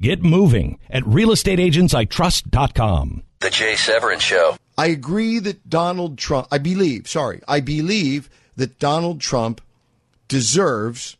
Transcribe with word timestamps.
Get 0.00 0.22
moving 0.22 0.78
at 0.90 1.02
realestateagentsitrust.com. 1.04 3.22
The 3.40 3.50
Jay 3.50 3.76
Severin 3.76 4.18
Show. 4.18 4.56
I 4.78 4.86
agree 4.86 5.38
that 5.38 5.70
Donald 5.70 6.18
Trump, 6.18 6.48
I 6.50 6.58
believe, 6.58 7.08
sorry, 7.08 7.40
I 7.48 7.60
believe 7.60 8.28
that 8.56 8.78
Donald 8.78 9.20
Trump 9.20 9.62
deserves, 10.28 11.16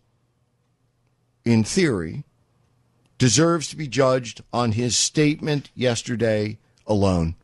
in 1.45 1.65
theory, 1.65 2.25
deserves 3.19 3.69
to 3.69 3.77
be 3.77 3.89
judged 3.89 4.43
on 4.53 4.73
his 4.73 4.97
statement 4.97 5.71
yesterday 5.75 6.59
alone. 6.87 7.35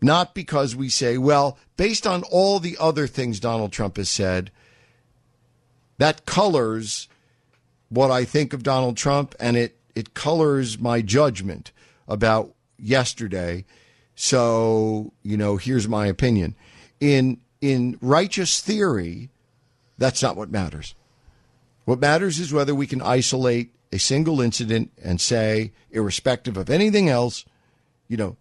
Not 0.00 0.34
because 0.34 0.74
we 0.74 0.88
say, 0.88 1.18
well, 1.18 1.58
based 1.76 2.06
on 2.06 2.22
all 2.24 2.58
the 2.58 2.76
other 2.80 3.06
things 3.06 3.40
Donald 3.40 3.72
Trump 3.72 3.98
has 3.98 4.10
said, 4.10 4.50
that 5.98 6.26
colors 6.26 7.08
what 7.88 8.10
I 8.10 8.24
think 8.24 8.52
of 8.52 8.62
Donald 8.62 8.96
Trump 8.96 9.34
and 9.38 9.56
it, 9.56 9.76
it 9.94 10.14
colors 10.14 10.78
my 10.78 11.02
judgment 11.02 11.72
about 12.08 12.54
yesterday. 12.78 13.64
So, 14.14 15.12
you 15.22 15.36
know, 15.36 15.56
here's 15.56 15.88
my 15.88 16.06
opinion. 16.06 16.54
In 17.00 17.40
in 17.60 17.98
righteous 18.00 18.60
theory, 18.60 19.30
that's 19.98 20.22
not 20.22 20.36
what 20.36 20.50
matters. 20.50 20.94
What 21.84 22.00
matters 22.00 22.38
is 22.38 22.52
whether 22.52 22.74
we 22.74 22.86
can 22.86 23.02
isolate 23.02 23.72
a 23.92 23.98
single 23.98 24.40
incident 24.40 24.90
and 25.02 25.20
say, 25.20 25.72
irrespective 25.90 26.56
of 26.56 26.70
anything 26.70 27.08
else, 27.08 27.44
you 28.08 28.16
know, 28.16 28.36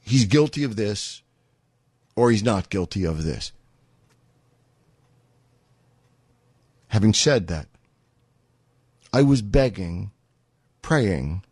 he's 0.00 0.24
guilty 0.24 0.64
of 0.64 0.76
this 0.76 1.22
or 2.16 2.30
he's 2.30 2.42
not 2.42 2.70
guilty 2.70 3.04
of 3.04 3.24
this. 3.24 3.52
Having 6.88 7.14
said 7.14 7.46
that, 7.48 7.68
I 9.16 9.22
was 9.22 9.40
begging, 9.40 10.10
praying 10.82 11.42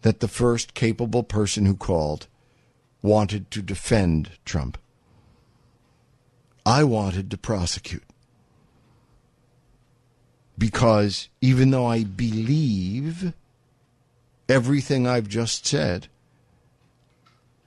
that 0.00 0.20
the 0.20 0.28
first 0.28 0.72
capable 0.72 1.22
person 1.22 1.66
who 1.66 1.76
called 1.76 2.26
wanted 3.02 3.50
to 3.50 3.60
defend 3.60 4.30
Trump. 4.46 4.78
I 6.64 6.84
wanted 6.84 7.30
to 7.30 7.36
prosecute. 7.36 8.02
Because 10.56 11.28
even 11.42 11.70
though 11.70 11.84
I 11.84 12.04
believe 12.04 13.34
everything 14.48 15.06
I've 15.06 15.28
just 15.28 15.66
said, 15.66 16.08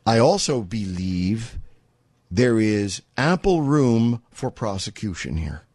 I 0.08 0.18
also 0.18 0.64
believe 0.64 1.60
there 2.32 2.60
is 2.60 3.04
ample 3.16 3.62
room 3.62 4.24
for 4.32 4.50
prosecution 4.50 5.38
here. 5.38 5.68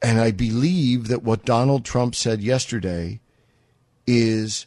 And 0.00 0.20
I 0.20 0.30
believe 0.30 1.08
that 1.08 1.22
what 1.22 1.44
Donald 1.44 1.84
Trump 1.84 2.14
said 2.14 2.40
yesterday 2.40 3.20
is 4.06 4.66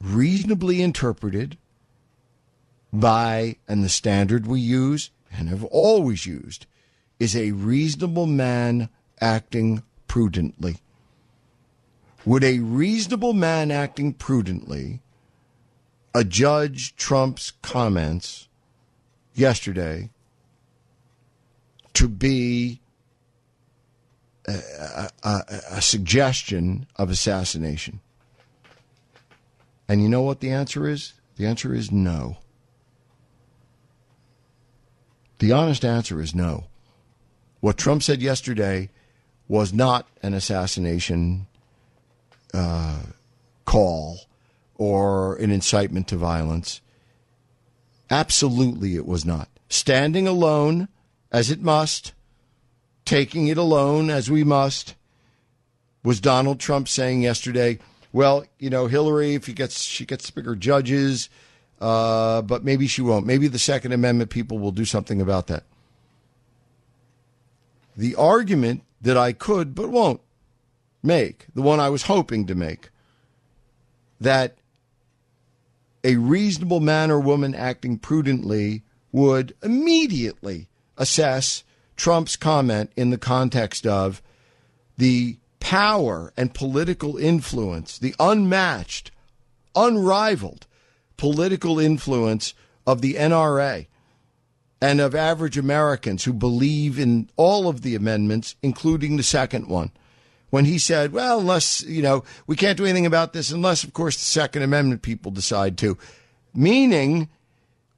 reasonably 0.00 0.82
interpreted 0.82 1.58
by, 2.92 3.56
and 3.68 3.82
the 3.82 3.88
standard 3.88 4.46
we 4.46 4.60
use 4.60 5.10
and 5.30 5.48
have 5.48 5.64
always 5.64 6.26
used, 6.26 6.66
is 7.18 7.36
a 7.36 7.52
reasonable 7.52 8.26
man 8.26 8.88
acting 9.20 9.82
prudently. 10.08 10.78
Would 12.24 12.44
a 12.44 12.58
reasonable 12.58 13.32
man 13.32 13.70
acting 13.70 14.12
prudently 14.12 15.00
adjudge 16.14 16.94
Trump's 16.96 17.52
comments 17.62 18.48
yesterday 19.34 20.10
to 21.94 22.08
be 22.08 22.81
a, 24.46 25.80
suggestion 25.80 26.86
of 26.96 27.10
assassination? 27.10 28.00
And 29.88 30.02
you 30.02 30.08
know 30.08 30.22
what 30.22 30.40
the 30.40 30.50
answer 30.50 30.88
is? 30.88 31.14
The 31.36 31.46
answer 31.46 31.74
is 31.74 31.90
no. 31.90 32.38
The 35.38 35.52
honest 35.52 35.84
answer 35.84 36.20
is 36.20 36.34
no. 36.34 36.64
What 37.60 37.76
Trump 37.76 38.02
said 38.02 38.22
yesterday 38.22 38.90
was 39.48 39.72
not 39.72 40.06
an 40.22 40.34
assassination 40.34 41.46
uh, 42.54 43.00
call 43.64 44.20
or 44.76 45.36
an 45.36 45.50
incitement 45.50 46.08
to 46.08 46.16
violence. 46.16 46.80
Absolutely, 48.10 48.96
it 48.96 49.06
was 49.06 49.24
not. 49.24 49.48
Standing 49.68 50.26
alone, 50.26 50.88
as 51.30 51.50
it 51.50 51.60
must, 51.60 52.12
taking 53.12 53.48
it 53.48 53.58
alone 53.58 54.08
as 54.08 54.30
we 54.30 54.42
must. 54.42 54.94
Was 56.02 56.18
Donald 56.18 56.58
Trump 56.58 56.88
saying 56.88 57.20
yesterday, 57.20 57.78
well, 58.10 58.46
you 58.58 58.70
know, 58.70 58.86
Hillary, 58.86 59.34
if 59.34 59.44
he 59.44 59.52
gets 59.52 59.82
she 59.82 60.06
gets 60.06 60.30
bigger 60.30 60.56
judges, 60.56 61.28
uh, 61.78 62.40
but 62.40 62.64
maybe 62.64 62.86
she 62.86 63.02
won't. 63.02 63.26
Maybe 63.26 63.48
the 63.48 63.58
Second 63.58 63.92
Amendment 63.92 64.30
people 64.30 64.58
will 64.58 64.72
do 64.72 64.86
something 64.86 65.20
about 65.20 65.48
that. 65.48 65.64
The 67.94 68.14
argument 68.14 68.82
that 69.02 69.18
I 69.18 69.32
could 69.32 69.74
but 69.74 69.90
won't 69.90 70.22
make, 71.02 71.48
the 71.54 71.60
one 71.60 71.80
I 71.80 71.90
was 71.90 72.04
hoping 72.04 72.46
to 72.46 72.54
make, 72.54 72.88
that 74.22 74.56
a 76.02 76.16
reasonable 76.16 76.80
man 76.80 77.10
or 77.10 77.20
woman 77.20 77.54
acting 77.54 77.98
prudently 77.98 78.84
would 79.12 79.54
immediately 79.62 80.68
assess 80.96 81.62
Trump's 81.96 82.36
comment 82.36 82.90
in 82.96 83.10
the 83.10 83.18
context 83.18 83.86
of 83.86 84.22
the 84.96 85.36
power 85.60 86.32
and 86.36 86.52
political 86.52 87.16
influence, 87.16 87.98
the 87.98 88.14
unmatched, 88.18 89.10
unrivaled 89.74 90.66
political 91.16 91.78
influence 91.78 92.54
of 92.86 93.00
the 93.00 93.14
NRA 93.14 93.86
and 94.80 95.00
of 95.00 95.14
average 95.14 95.56
Americans 95.56 96.24
who 96.24 96.32
believe 96.32 96.98
in 96.98 97.30
all 97.36 97.68
of 97.68 97.82
the 97.82 97.94
amendments, 97.94 98.56
including 98.62 99.16
the 99.16 99.22
second 99.22 99.68
one. 99.68 99.92
When 100.50 100.64
he 100.64 100.78
said, 100.78 101.12
well, 101.12 101.38
unless, 101.38 101.82
you 101.84 102.02
know, 102.02 102.24
we 102.46 102.56
can't 102.56 102.76
do 102.76 102.84
anything 102.84 103.06
about 103.06 103.32
this 103.32 103.52
unless, 103.52 103.84
of 103.84 103.92
course, 103.94 104.16
the 104.16 104.24
Second 104.24 104.62
Amendment 104.62 105.00
people 105.00 105.30
decide 105.30 105.78
to. 105.78 105.96
Meaning, 106.52 107.30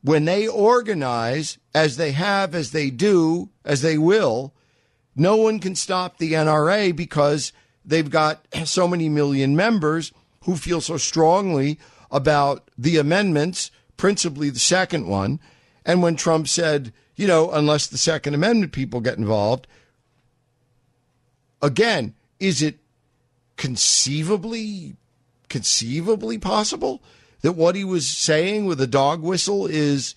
when 0.04 0.26
they 0.26 0.46
organize 0.46 1.56
as 1.74 1.96
they 1.96 2.12
have, 2.12 2.54
as 2.54 2.72
they 2.72 2.90
do, 2.90 3.48
as 3.64 3.80
they 3.80 3.96
will, 3.96 4.52
no 5.16 5.34
one 5.34 5.58
can 5.58 5.74
stop 5.74 6.18
the 6.18 6.34
NRA 6.34 6.94
because 6.94 7.54
they've 7.86 8.10
got 8.10 8.46
so 8.66 8.86
many 8.86 9.08
million 9.08 9.56
members 9.56 10.12
who 10.42 10.56
feel 10.56 10.82
so 10.82 10.98
strongly 10.98 11.78
about 12.10 12.68
the 12.76 12.98
amendments, 12.98 13.70
principally 13.96 14.50
the 14.50 14.58
second 14.58 15.06
one. 15.06 15.40
And 15.86 16.02
when 16.02 16.16
Trump 16.16 16.48
said, 16.48 16.92
you 17.16 17.26
know, 17.26 17.50
unless 17.50 17.86
the 17.86 17.96
Second 17.96 18.34
Amendment 18.34 18.72
people 18.72 19.00
get 19.00 19.16
involved, 19.16 19.66
again, 21.62 22.14
is 22.38 22.60
it 22.60 22.78
conceivably 23.56 24.96
conceivably 25.48 26.36
possible 26.36 27.02
that 27.44 27.52
what 27.52 27.76
he 27.76 27.84
was 27.84 28.06
saying 28.06 28.64
with 28.64 28.80
a 28.80 28.86
dog 28.86 29.20
whistle 29.20 29.66
is 29.66 30.14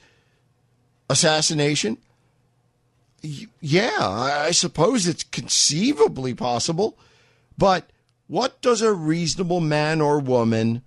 assassination? 1.10 1.98
Yeah, 3.22 3.98
I 4.00 4.52
suppose 4.52 5.06
it's 5.06 5.26
conceivably 5.26 6.34
possible. 6.34 6.98
But 7.58 7.90
what 8.28 8.62
does 8.62 8.82
a 8.82 8.94
reasonable 8.94 9.60
man 9.60 10.00
or 10.00 10.22
woman 10.22 10.84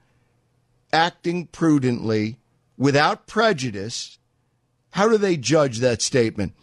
acting 0.94 1.46
prudently 1.48 2.38
without 2.78 3.26
prejudice, 3.26 4.16
how 4.92 5.10
do 5.10 5.18
they 5.18 5.36
judge 5.36 5.80
that 5.80 6.00
statement? 6.00 6.54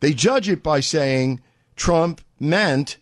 They 0.00 0.12
judge 0.12 0.48
it 0.48 0.60
by 0.60 0.80
saying 0.80 1.40
Trump 1.76 2.20
meant 2.40 2.96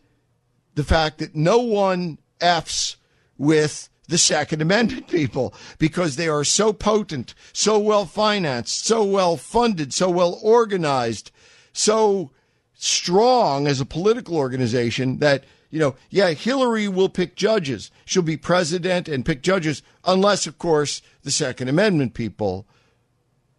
the 0.74 0.84
fact 0.84 1.16
that 1.20 1.34
no 1.34 1.56
one 1.56 2.18
F's 2.38 2.98
with 3.38 3.88
the 4.08 4.18
Second 4.18 4.62
Amendment 4.62 5.08
people 5.08 5.54
because 5.78 6.16
they 6.16 6.28
are 6.28 6.44
so 6.44 6.72
potent, 6.72 7.34
so 7.52 7.78
well 7.78 8.06
financed, 8.06 8.84
so 8.84 9.04
well 9.04 9.36
funded, 9.36 9.92
so 9.92 10.10
well 10.10 10.38
organized, 10.42 11.30
so 11.72 12.30
strong 12.74 13.66
as 13.66 13.80
a 13.80 13.86
political 13.86 14.36
organization 14.36 15.18
that 15.18 15.44
you 15.70 15.80
know, 15.80 15.96
yeah, 16.10 16.30
Hillary 16.30 16.88
will 16.88 17.08
pick 17.08 17.34
judges. 17.34 17.90
She'll 18.04 18.22
be 18.22 18.36
president 18.36 19.08
and 19.08 19.26
pick 19.26 19.42
judges, 19.42 19.82
unless, 20.04 20.46
of 20.46 20.58
course, 20.58 21.02
the 21.22 21.30
Second 21.30 21.68
Amendment 21.68 22.14
people, 22.14 22.66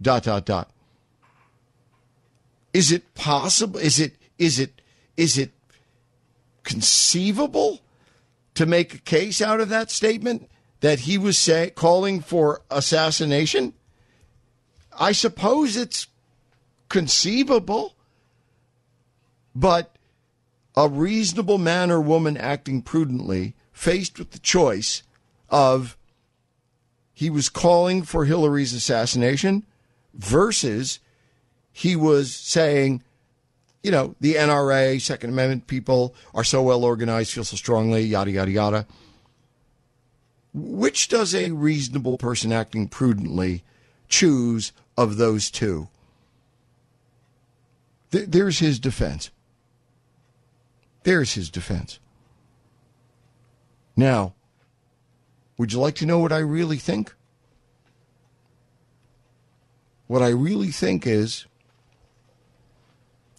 dot, 0.02 0.24
dot, 0.24 0.46
dot. 0.46 0.72
Is 2.74 2.92
it 2.92 3.14
possible? 3.14 3.80
Is 3.80 4.00
it, 4.00 4.16
is 4.38 4.58
it, 4.58 4.82
is 5.18 5.38
it 5.38 5.52
conceivable 6.64 7.82
to 8.57 8.65
make 8.65 8.95
a 8.95 8.98
case 8.98 9.39
out 9.39 9.62
of 9.62 9.69
that 9.69 9.92
statement 9.92 10.50
that 10.80 11.01
he 11.01 11.15
was 11.15 11.38
say, 11.38 11.69
calling 11.69 12.21
for 12.21 12.63
assassination? 12.71 13.74
I 15.00 15.12
suppose 15.12 15.77
it's 15.77 16.07
conceivable, 16.89 17.95
but 19.54 19.95
a 20.75 20.89
reasonable 20.89 21.59
man 21.59 21.92
or 21.92 22.01
woman 22.01 22.36
acting 22.36 22.81
prudently, 22.81 23.54
faced 23.71 24.18
with 24.18 24.31
the 24.31 24.39
choice 24.39 25.04
of 25.51 25.95
he 27.13 27.30
was 27.30 27.50
calling 27.50 28.01
for 28.01 28.25
Hillary's 28.25 28.74
assassination 28.74 29.68
versus 30.15 31.00
he 31.71 31.95
was 31.95 32.36
saying, 32.36 33.04
you 33.88 33.92
know, 33.92 34.16
the 34.19 34.34
NRA, 34.34 35.00
Second 35.00 35.30
Amendment 35.30 35.68
people 35.68 36.13
are 36.36 36.44
so 36.44 36.62
well 36.62 36.84
organized, 36.84 37.31
feel 37.31 37.45
so 37.45 37.56
strongly, 37.56 38.01
yada, 38.01 38.30
yada, 38.30 38.51
yada. 38.51 38.88
Which 40.54 41.07
does 41.07 41.34
a 41.34 41.51
reasonable 41.51 42.18
person 42.18 42.51
acting 42.51 42.89
prudently 42.89 43.63
choose 44.10 44.74
of 44.98 45.16
those 45.16 45.50
two? 45.50 45.88
There's 48.10 48.60
his 48.60 48.78
defense. 48.78 49.31
There's 51.04 51.36
his 51.36 51.50
defense. 51.50 52.00
Now, 53.95 54.33
would 55.57 55.72
you 55.72 55.80
like 55.80 55.95
to 55.95 56.06
know 56.06 56.19
what 56.19 56.33
I 56.33 56.40
really 56.40 56.78
think? 56.78 57.13
What 60.07 60.22
I 60.22 60.28
really 60.28 60.72
think 60.72 61.07
is 61.07 61.45